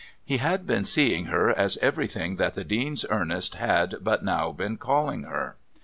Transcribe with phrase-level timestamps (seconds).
[0.25, 4.77] He had been seeing her as everything that the Dean's Ernest had but now been
[4.77, 5.57] calling her.